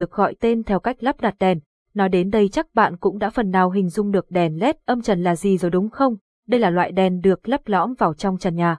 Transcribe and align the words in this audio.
được 0.00 0.12
gọi 0.12 0.34
tên 0.40 0.62
theo 0.64 0.80
cách 0.80 1.02
lắp 1.02 1.20
đặt 1.20 1.34
đèn. 1.38 1.60
Nói 1.94 2.08
đến 2.08 2.30
đây 2.30 2.48
chắc 2.48 2.74
bạn 2.74 2.96
cũng 2.96 3.18
đã 3.18 3.30
phần 3.30 3.50
nào 3.50 3.70
hình 3.70 3.88
dung 3.88 4.10
được 4.10 4.30
đèn 4.30 4.60
LED 4.60 4.76
âm 4.84 5.02
trần 5.02 5.22
là 5.22 5.36
gì 5.36 5.58
rồi 5.58 5.70
đúng 5.70 5.90
không? 5.90 6.16
Đây 6.46 6.60
là 6.60 6.70
loại 6.70 6.92
đèn 6.92 7.20
được 7.20 7.48
lắp 7.48 7.60
lõm 7.66 7.94
vào 7.94 8.14
trong 8.14 8.38
trần 8.38 8.54
nhà. 8.54 8.78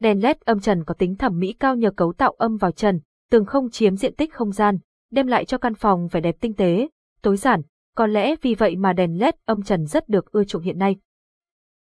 Đèn 0.00 0.22
LED 0.22 0.36
âm 0.44 0.60
trần 0.60 0.84
có 0.84 0.94
tính 0.94 1.16
thẩm 1.16 1.38
mỹ 1.38 1.52
cao 1.60 1.76
nhờ 1.76 1.90
cấu 1.90 2.12
tạo 2.12 2.30
âm 2.30 2.56
vào 2.56 2.70
trần, 2.70 3.00
tường 3.30 3.44
không 3.44 3.70
chiếm 3.70 3.96
diện 3.96 4.14
tích 4.14 4.34
không 4.34 4.52
gian, 4.52 4.78
đem 5.10 5.26
lại 5.26 5.44
cho 5.44 5.58
căn 5.58 5.74
phòng 5.74 6.08
vẻ 6.08 6.20
đẹp 6.20 6.36
tinh 6.40 6.54
tế, 6.54 6.88
tối 7.22 7.36
giản, 7.36 7.62
có 7.96 8.06
lẽ 8.06 8.34
vì 8.42 8.54
vậy 8.54 8.76
mà 8.76 8.92
đèn 8.92 9.18
LED 9.18 9.34
âm 9.44 9.62
trần 9.62 9.86
rất 9.86 10.08
được 10.08 10.32
ưa 10.32 10.44
chuộng 10.44 10.62
hiện 10.62 10.78
nay. 10.78 10.96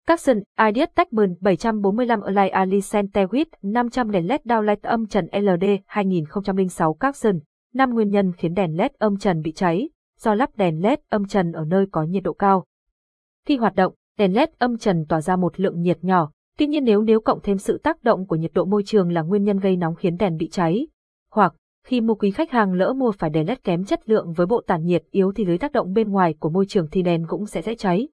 Capson 0.08 0.38
Ideas 0.68 0.90
Techman 0.96 1.36
745 1.42 2.22
Align 2.22 2.52
Alicente 2.52 3.26
with 3.26 3.46
500 3.62 4.12
đèn 4.12 4.28
LED 4.28 4.42
downlight 4.42 4.78
âm 4.82 5.08
trần 5.08 5.28
LD 5.34 5.64
2006 5.86 6.94
Capson 6.94 7.40
5 7.74 7.94
nguyên 7.94 8.10
nhân 8.10 8.34
khiến 8.34 8.54
đèn 8.54 8.78
LED 8.78 8.92
âm 8.98 9.18
trần 9.18 9.42
bị 9.42 9.52
cháy, 9.52 9.90
do 10.20 10.34
lắp 10.34 10.50
đèn 10.58 10.82
LED 10.82 11.00
âm 11.10 11.28
trần 11.28 11.52
ở 11.52 11.66
nơi 11.66 11.86
có 11.92 12.04
nhiệt 12.04 12.24
độ 12.24 12.34
cao. 12.34 12.66
Khi 13.46 13.58
hoạt 13.58 13.76
động, 13.76 13.94
đèn 14.18 14.34
LED 14.34 14.50
âm 14.58 14.78
trần 14.78 15.06
tỏa 15.10 15.22
ra 15.22 15.36
một 15.36 15.60
lượng 15.60 15.82
nhiệt 15.82 15.98
nhỏ, 16.02 16.32
tuy 16.58 16.68
nhiên 16.68 16.84
nếu 16.84 17.02
nếu 17.02 17.22
cộng 17.22 17.40
thêm 17.44 17.58
sự 17.58 17.78
tác 17.84 18.04
động 18.04 18.28
của 18.28 18.36
nhiệt 18.36 18.52
độ 18.54 18.66
môi 18.66 18.84
trường 18.86 19.12
là 19.12 19.22
nguyên 19.22 19.44
nhân 19.44 19.60
gây 19.60 19.76
nóng 19.76 19.96
khiến 19.96 20.18
đèn 20.18 20.38
bị 20.38 20.50
cháy, 20.50 20.88
hoặc 21.32 21.54
khi 21.86 22.02
mua 22.02 22.16
quý 22.16 22.32
khách 22.32 22.52
hàng 22.52 22.74
lỡ 22.74 22.94
mua 22.94 23.12
phải 23.12 23.30
đèn 23.30 23.48
LED 23.48 23.58
kém 23.64 23.86
chất 23.86 24.10
lượng 24.10 24.34
với 24.34 24.48
bộ 24.48 24.62
tản 24.68 24.86
nhiệt 24.86 25.04
yếu 25.12 25.32
thì 25.36 25.46
dưới 25.46 25.58
tác 25.58 25.72
động 25.72 25.94
bên 25.94 26.10
ngoài 26.10 26.36
của 26.40 26.50
môi 26.50 26.66
trường 26.66 26.88
thì 26.92 27.02
đèn 27.02 27.28
cũng 27.28 27.46
sẽ 27.46 27.62
dễ 27.62 27.76
cháy. 27.76 28.08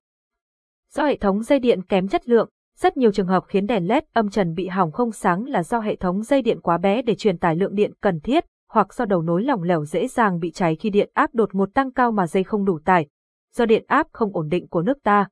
Do 0.92 1.06
hệ 1.06 1.16
thống 1.16 1.42
dây 1.42 1.58
điện 1.58 1.82
kém 1.82 2.08
chất 2.08 2.28
lượng, 2.28 2.48
rất 2.78 2.96
nhiều 2.96 3.12
trường 3.12 3.26
hợp 3.26 3.44
khiến 3.46 3.66
đèn 3.66 3.88
LED 3.88 4.04
âm 4.12 4.30
trần 4.30 4.54
bị 4.54 4.68
hỏng 4.68 4.92
không 4.92 5.12
sáng 5.12 5.44
là 5.44 5.62
do 5.62 5.80
hệ 5.80 5.96
thống 5.96 6.22
dây 6.22 6.42
điện 6.42 6.60
quá 6.60 6.78
bé 6.78 7.02
để 7.02 7.14
truyền 7.14 7.38
tải 7.38 7.56
lượng 7.56 7.74
điện 7.74 7.92
cần 8.00 8.20
thiết, 8.20 8.44
hoặc 8.74 8.94
do 8.94 9.04
đầu 9.04 9.22
nối 9.22 9.42
lỏng 9.42 9.62
lẻo 9.62 9.84
dễ 9.84 10.08
dàng 10.08 10.38
bị 10.38 10.50
cháy 10.50 10.76
khi 10.76 10.90
điện 10.90 11.10
áp 11.14 11.34
đột 11.34 11.54
ngột 11.54 11.74
tăng 11.74 11.92
cao 11.92 12.12
mà 12.12 12.26
dây 12.26 12.44
không 12.44 12.64
đủ 12.64 12.78
tải, 12.84 13.06
do 13.54 13.66
điện 13.66 13.84
áp 13.86 14.06
không 14.12 14.32
ổn 14.32 14.48
định 14.48 14.66
của 14.66 14.82
nước 14.82 15.02
ta. 15.02 15.28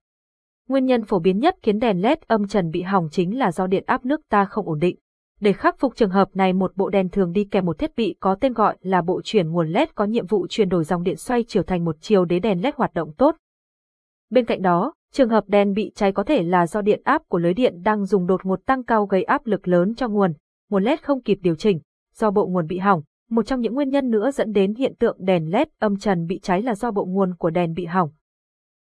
Nguyên 0.69 0.87
nhân 0.87 1.05
phổ 1.05 1.19
biến 1.19 1.39
nhất 1.39 1.57
khiến 1.63 1.79
đèn 1.79 2.03
LED 2.03 2.19
âm 2.27 2.49
trần 2.49 2.71
bị 2.71 2.83
hỏng 2.83 3.09
chính 3.11 3.39
là 3.39 3.53
do 3.53 3.67
điện 3.67 3.85
áp 3.87 4.05
nước 4.05 4.21
ta 4.29 4.45
không 4.45 4.69
ổn 4.69 4.79
định. 4.79 4.97
Để 5.41 5.53
khắc 5.53 5.79
phục 5.79 5.97
trường 5.97 6.11
hợp 6.11 6.29
này 6.35 6.53
một 6.53 6.77
bộ 6.77 6.89
đèn 6.89 7.09
thường 7.09 7.33
đi 7.33 7.45
kèm 7.45 7.65
một 7.67 7.79
thiết 7.79 7.97
bị 7.97 8.17
có 8.21 8.35
tên 8.35 8.53
gọi 8.53 8.77
là 8.81 9.03
bộ 9.03 9.21
chuyển 9.25 9.51
nguồn 9.51 9.69
LED 9.69 9.89
có 9.95 10.05
nhiệm 10.05 10.27
vụ 10.27 10.47
chuyển 10.51 10.69
đổi 10.69 10.85
dòng 10.85 11.03
điện 11.03 11.17
xoay 11.17 11.45
chiều 11.49 11.63
thành 11.63 11.85
một 11.85 11.97
chiều 12.01 12.25
để 12.25 12.39
đèn 12.39 12.63
LED 12.63 12.75
hoạt 12.77 12.95
động 12.95 13.13
tốt. 13.19 13.37
Bên 14.31 14.45
cạnh 14.45 14.63
đó, 14.63 14.95
trường 15.13 15.29
hợp 15.29 15.45
đèn 15.47 15.73
bị 15.73 15.93
cháy 15.95 16.13
có 16.13 16.25
thể 16.25 16.43
là 16.43 16.67
do 16.67 16.83
điện 16.83 17.01
áp 17.05 17.23
của 17.29 17.39
lưới 17.39 17.55
điện 17.55 17.83
đang 17.83 18.07
dùng 18.07 18.27
đột 18.27 18.47
ngột 18.47 18.67
tăng 18.67 18.85
cao 18.85 19.07
gây 19.07 19.23
áp 19.23 19.47
lực 19.47 19.69
lớn 19.69 19.95
cho 19.95 20.09
nguồn, 20.09 20.33
nguồn 20.71 20.85
LED 20.85 21.01
không 21.01 21.23
kịp 21.23 21.39
điều 21.43 21.55
chỉnh, 21.55 21.81
do 22.15 22.31
bộ 22.31 22.47
nguồn 22.47 22.67
bị 22.67 22.79
hỏng. 22.79 23.03
Một 23.33 23.47
trong 23.47 23.61
những 23.61 23.75
nguyên 23.75 23.89
nhân 23.89 24.11
nữa 24.11 24.31
dẫn 24.31 24.53
đến 24.53 24.75
hiện 24.75 24.95
tượng 24.99 25.17
đèn 25.21 25.51
LED 25.51 25.69
âm 25.79 25.97
trần 25.97 26.27
bị 26.27 26.39
cháy 26.43 26.63
là 26.63 26.75
do 26.75 26.91
bộ 26.91 27.05
nguồn 27.05 27.35
của 27.35 27.51
đèn 27.51 27.75
bị 27.75 27.85
hỏng. 27.85 28.11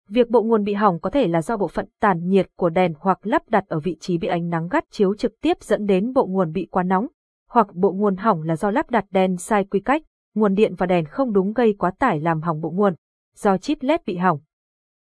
Việc 0.09 0.29
bộ 0.29 0.44
nguồn 0.44 0.63
bị 0.63 0.73
hỏng 0.73 0.99
có 0.99 1.09
thể 1.09 1.27
là 1.27 1.41
do 1.41 1.57
bộ 1.57 1.67
phận 1.67 1.88
tản 1.99 2.27
nhiệt 2.27 2.49
của 2.55 2.69
đèn 2.69 2.94
hoặc 2.99 3.19
lắp 3.23 3.41
đặt 3.49 3.63
ở 3.67 3.79
vị 3.79 3.97
trí 3.99 4.17
bị 4.17 4.27
ánh 4.27 4.49
nắng 4.49 4.67
gắt 4.67 4.83
chiếu 4.91 5.16
trực 5.16 5.31
tiếp 5.41 5.57
dẫn 5.61 5.85
đến 5.85 6.13
bộ 6.13 6.25
nguồn 6.25 6.52
bị 6.52 6.67
quá 6.71 6.83
nóng, 6.83 7.07
hoặc 7.49 7.67
bộ 7.73 7.91
nguồn 7.91 8.16
hỏng 8.16 8.41
là 8.41 8.55
do 8.55 8.71
lắp 8.71 8.89
đặt 8.89 9.05
đèn 9.11 9.38
sai 9.38 9.63
quy 9.63 9.79
cách, 9.79 10.02
nguồn 10.35 10.53
điện 10.53 10.75
và 10.77 10.85
đèn 10.85 11.05
không 11.05 11.33
đúng 11.33 11.53
gây 11.53 11.73
quá 11.79 11.91
tải 11.99 12.19
làm 12.19 12.41
hỏng 12.41 12.61
bộ 12.61 12.69
nguồn, 12.69 12.95
do 13.35 13.57
chip 13.57 13.77
LED 13.81 13.99
bị 14.05 14.17
hỏng. 14.17 14.39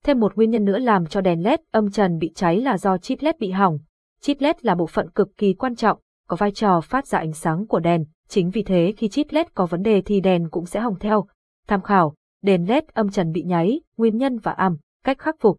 Thêm 0.04 0.20
một 0.20 0.34
nguyên 0.34 0.50
nhân 0.50 0.64
nữa 0.64 0.78
làm 0.78 1.06
cho 1.06 1.20
đèn 1.20 1.42
LED 1.42 1.60
âm 1.70 1.90
trần 1.90 2.18
bị 2.18 2.32
cháy 2.34 2.60
là 2.60 2.78
do 2.78 2.98
chip 2.98 3.18
LED 3.22 3.36
bị 3.38 3.50
hỏng. 3.50 3.78
Chip 4.20 4.40
LED 4.40 4.56
là 4.60 4.74
bộ 4.74 4.86
phận 4.86 5.10
cực 5.10 5.36
kỳ 5.36 5.54
quan 5.54 5.76
trọng, 5.76 5.98
có 6.28 6.36
vai 6.36 6.50
trò 6.50 6.80
phát 6.80 7.06
ra 7.06 7.18
ánh 7.18 7.32
sáng 7.32 7.66
của 7.66 7.80
đèn, 7.80 8.04
chính 8.28 8.50
vì 8.50 8.62
thế 8.62 8.92
khi 8.96 9.08
chip 9.08 9.26
LED 9.30 9.46
có 9.54 9.66
vấn 9.66 9.82
đề 9.82 10.00
thì 10.00 10.20
đèn 10.20 10.48
cũng 10.50 10.66
sẽ 10.66 10.80
hỏng 10.80 10.98
theo. 11.00 11.26
Tham 11.68 11.82
khảo, 11.82 12.14
đèn 12.42 12.68
LED 12.68 12.84
âm 12.92 13.10
trần 13.10 13.32
bị 13.32 13.42
nháy, 13.42 13.80
nguyên 13.96 14.16
nhân 14.16 14.38
và 14.38 14.52
âm. 14.52 14.76
Cách 15.04 15.18
khắc 15.18 15.36
phục. 15.40 15.56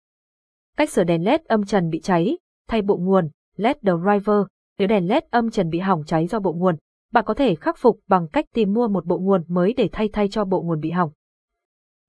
Cách 0.78 0.90
sửa 0.90 1.04
đèn 1.04 1.24
LED 1.24 1.42
âm 1.42 1.66
trần 1.66 1.90
bị 1.90 2.00
cháy, 2.00 2.38
thay 2.68 2.82
bộ 2.82 2.98
nguồn, 2.98 3.30
LED 3.56 3.78
driver. 3.82 4.46
Nếu 4.80 4.88
đèn 4.88 5.08
LED 5.08 5.24
âm 5.32 5.52
trần 5.52 5.70
bị 5.70 5.80
hỏng 5.80 6.04
cháy 6.06 6.28
do 6.28 6.40
bộ 6.40 6.54
nguồn, 6.54 6.76
bạn 7.14 7.26
có 7.28 7.34
thể 7.34 7.56
khắc 7.56 7.78
phục 7.78 8.00
bằng 8.08 8.28
cách 8.28 8.46
tìm 8.54 8.74
mua 8.74 8.88
một 8.88 9.06
bộ 9.06 9.18
nguồn 9.18 9.44
mới 9.48 9.74
để 9.74 9.90
thay 9.92 10.10
thay 10.14 10.28
cho 10.28 10.46
bộ 10.46 10.62
nguồn 10.62 10.80
bị 10.80 10.92
hỏng. 10.92 11.12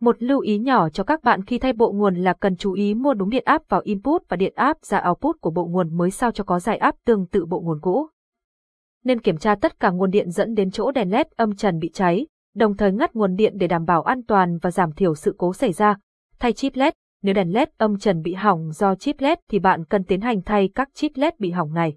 Một 0.01 0.23
lưu 0.23 0.41
ý 0.41 0.59
nhỏ 0.59 0.89
cho 0.89 1.05
các 1.05 1.23
bạn 1.23 1.45
khi 1.45 1.59
thay 1.59 1.73
bộ 1.73 1.93
nguồn 1.93 2.15
là 2.15 2.33
cần 2.33 2.57
chú 2.57 2.73
ý 2.73 2.95
mua 2.95 3.15
đúng 3.15 3.31
điện 3.31 3.43
áp 3.47 3.63
vào 3.69 3.81
input 3.85 4.23
và 4.29 4.37
điện 4.37 4.53
áp 4.57 4.77
ra 4.83 5.05
output 5.09 5.37
của 5.41 5.51
bộ 5.51 5.67
nguồn 5.67 5.97
mới 5.97 6.11
sao 6.11 6.33
cho 6.33 6.45
có 6.45 6.61
giải 6.61 6.77
áp 6.77 6.95
tương 7.05 7.27
tự 7.27 7.47
bộ 7.47 7.61
nguồn 7.61 7.81
cũ. 7.81 8.09
Nên 9.05 9.21
kiểm 9.21 9.37
tra 9.37 9.55
tất 9.55 9.81
cả 9.81 9.91
nguồn 9.91 10.11
điện 10.11 10.31
dẫn 10.31 10.55
đến 10.55 10.71
chỗ 10.71 10.91
đèn 10.91 11.11
LED 11.11 11.27
âm 11.37 11.57
trần 11.57 11.79
bị 11.79 11.91
cháy, 11.95 12.27
đồng 12.55 12.77
thời 12.77 12.93
ngắt 12.93 13.15
nguồn 13.15 13.35
điện 13.35 13.53
để 13.57 13.67
đảm 13.67 13.85
bảo 13.85 14.03
an 14.03 14.23
toàn 14.23 14.59
và 14.63 14.71
giảm 14.71 14.93
thiểu 14.93 15.15
sự 15.15 15.35
cố 15.39 15.53
xảy 15.53 15.73
ra. 15.73 15.97
Thay 16.39 16.53
chip 16.53 16.77
LED, 16.77 16.93
nếu 17.23 17.35
đèn 17.35 17.53
LED 17.53 17.69
âm 17.79 17.99
trần 17.99 18.23
bị 18.23 18.35
hỏng 18.35 18.73
do 18.73 18.95
chip 18.95 19.21
LED 19.21 19.39
thì 19.51 19.59
bạn 19.59 19.85
cần 19.85 20.05
tiến 20.05 20.21
hành 20.21 20.43
thay 20.43 20.71
các 20.75 20.89
chip 20.95 21.13
LED 21.15 21.33
bị 21.39 21.51
hỏng 21.51 21.75
này. 21.75 21.95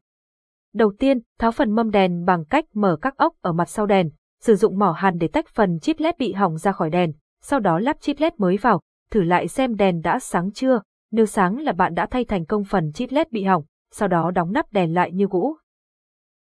Đầu 0.74 0.94
tiên, 1.00 1.20
tháo 1.40 1.52
phần 1.52 1.72
mâm 1.72 1.92
đèn 1.92 2.26
bằng 2.26 2.46
cách 2.46 2.66
mở 2.74 2.98
các 3.02 3.18
ốc 3.18 3.34
ở 3.42 3.54
mặt 3.54 3.70
sau 3.70 3.86
đèn, 3.86 4.10
sử 4.42 4.56
dụng 4.56 4.80
mỏ 4.80 4.92
hàn 4.92 5.18
để 5.18 5.28
tách 5.28 5.46
phần 5.48 5.80
chip 5.80 6.00
LED 6.00 6.16
bị 6.20 6.34
hỏng 6.34 6.58
ra 6.58 6.72
khỏi 6.72 6.90
đèn, 6.90 7.14
sau 7.42 7.60
đó 7.60 7.80
lắp 7.80 7.98
chip 8.00 8.20
LED 8.20 8.34
mới 8.38 8.58
vào, 8.58 8.82
thử 9.12 9.22
lại 9.22 9.48
xem 9.48 9.76
đèn 9.76 10.02
đã 10.02 10.20
sáng 10.20 10.52
chưa, 10.52 10.82
nếu 11.12 11.26
sáng 11.26 11.58
là 11.58 11.72
bạn 11.72 11.94
đã 11.94 12.06
thay 12.06 12.26
thành 12.26 12.46
công 12.46 12.64
phần 12.64 12.92
chip 12.92 13.12
LED 13.12 13.28
bị 13.32 13.44
hỏng, 13.44 13.64
sau 13.92 14.08
đó 14.08 14.32
đóng 14.32 14.52
nắp 14.52 14.74
đèn 14.74 14.94
lại 14.94 15.12
như 15.12 15.28
cũ. 15.28 15.56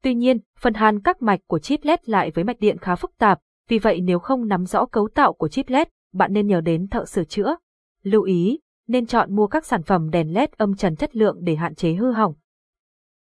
Tuy 0.06 0.14
nhiên, 0.14 0.40
phần 0.60 0.74
hàn 0.74 1.00
các 1.00 1.22
mạch 1.22 1.40
của 1.48 1.60
chip 1.60 1.80
LED 1.84 2.00
lại 2.06 2.32
với 2.32 2.44
mạch 2.44 2.60
điện 2.60 2.78
khá 2.78 2.96
phức 2.96 3.12
tạp, 3.18 3.40
vì 3.68 3.80
vậy 3.80 4.02
nếu 4.02 4.20
không 4.20 4.48
nắm 4.48 4.66
rõ 4.66 4.86
cấu 4.86 5.08
tạo 5.08 5.34
của 5.34 5.48
chip 5.48 5.70
LED, 5.70 5.88
bạn 6.14 6.34
nên 6.34 6.48
nhờ 6.48 6.62
đến 6.62 6.88
thợ 6.88 7.06
sửa 7.06 7.24
chữa. 7.24 7.56
Lưu 8.04 8.24
ý, 8.24 8.60
nên 8.88 9.06
chọn 9.06 9.36
mua 9.36 9.48
các 9.48 9.66
sản 9.66 9.84
phẩm 9.84 10.10
đèn 10.10 10.34
LED 10.34 10.50
âm 10.58 10.76
trần 10.76 10.96
chất 10.96 11.16
lượng 11.16 11.38
để 11.42 11.56
hạn 11.56 11.76
chế 11.76 11.94
hư 11.94 12.12
hỏng. 12.12 12.34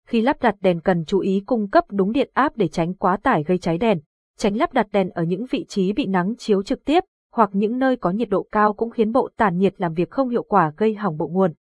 Khi 0.08 0.22
lắp 0.22 0.42
đặt 0.42 0.56
đèn 0.62 0.82
cần 0.82 1.06
chú 1.06 1.20
ý 1.20 1.44
cung 1.46 1.70
cấp 1.70 1.84
đúng 1.92 2.12
điện 2.12 2.30
áp 2.34 2.58
để 2.58 2.68
tránh 2.68 2.94
quá 2.94 3.18
tải 3.18 3.44
gây 3.44 3.58
cháy 3.58 3.78
đèn, 3.78 4.00
tránh 4.38 4.58
lắp 4.58 4.74
đặt 4.74 4.88
đèn 4.92 5.10
ở 5.10 5.24
những 5.24 5.46
vị 5.52 5.66
trí 5.68 5.94
bị 5.94 6.06
nắng 6.06 6.34
chiếu 6.38 6.64
trực 6.64 6.86
tiếp 6.86 7.04
hoặc 7.34 7.50
những 7.54 7.80
nơi 7.80 7.96
có 7.96 8.12
nhiệt 8.12 8.30
độ 8.30 8.48
cao 8.52 8.74
cũng 8.74 8.90
khiến 8.90 9.12
bộ 9.12 9.30
tản 9.38 9.58
nhiệt 9.58 9.74
làm 9.78 9.94
việc 9.94 10.10
không 10.10 10.30
hiệu 10.30 10.44
quả 10.44 10.74
gây 10.78 10.94
hỏng 10.96 11.18
bộ 11.18 11.28
nguồn. 11.28 11.54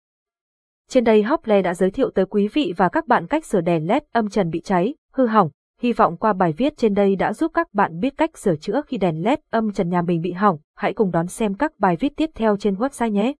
Trên 0.88 1.04
đây 1.04 1.22
Hople 1.22 1.62
đã 1.62 1.74
giới 1.74 1.90
thiệu 1.90 2.10
tới 2.10 2.26
quý 2.26 2.48
vị 2.48 2.74
và 2.76 2.88
các 2.88 3.06
bạn 3.06 3.26
cách 3.26 3.44
sửa 3.44 3.60
đèn 3.60 3.86
LED 3.86 4.02
âm 4.12 4.28
trần 4.28 4.50
bị 4.50 4.60
cháy, 4.60 4.94
hư 5.16 5.26
hỏng. 5.26 5.50
Hy 5.82 5.92
vọng 5.92 6.16
qua 6.16 6.32
bài 6.32 6.52
viết 6.52 6.76
trên 6.76 6.94
đây 6.94 7.16
đã 7.16 7.32
giúp 7.32 7.50
các 7.54 7.74
bạn 7.74 8.00
biết 8.00 8.16
cách 8.16 8.38
sửa 8.38 8.56
chữa 8.56 8.82
khi 8.86 8.96
đèn 8.96 9.22
LED 9.22 9.38
âm 9.50 9.72
trần 9.72 9.88
nhà 9.88 10.02
mình 10.02 10.20
bị 10.20 10.32
hỏng. 10.32 10.58
Hãy 10.76 10.92
cùng 10.92 11.10
đón 11.10 11.26
xem 11.26 11.54
các 11.54 11.72
bài 11.78 11.96
viết 12.00 12.16
tiếp 12.16 12.30
theo 12.34 12.56
trên 12.56 12.74
website 12.74 13.08
nhé. 13.08 13.32